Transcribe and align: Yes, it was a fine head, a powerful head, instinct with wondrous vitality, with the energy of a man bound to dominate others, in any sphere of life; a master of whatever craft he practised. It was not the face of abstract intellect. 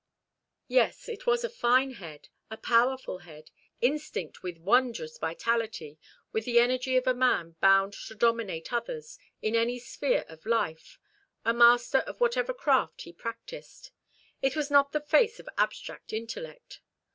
Yes, 0.67 1.07
it 1.07 1.27
was 1.27 1.43
a 1.43 1.47
fine 1.49 1.91
head, 1.91 2.29
a 2.49 2.57
powerful 2.57 3.19
head, 3.19 3.51
instinct 3.81 4.41
with 4.41 4.57
wondrous 4.57 5.19
vitality, 5.19 5.99
with 6.31 6.43
the 6.45 6.57
energy 6.57 6.97
of 6.97 7.05
a 7.05 7.13
man 7.13 7.51
bound 7.61 7.93
to 7.93 8.15
dominate 8.15 8.73
others, 8.73 9.19
in 9.43 9.53
any 9.55 9.77
sphere 9.77 10.25
of 10.27 10.47
life; 10.47 10.97
a 11.45 11.53
master 11.53 11.99
of 11.99 12.19
whatever 12.19 12.51
craft 12.51 13.03
he 13.03 13.13
practised. 13.13 13.91
It 14.41 14.55
was 14.55 14.71
not 14.71 14.91
the 14.91 15.01
face 15.01 15.39
of 15.39 15.47
abstract 15.55 16.13
intellect. 16.13 16.81